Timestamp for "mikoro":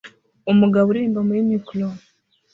1.51-1.87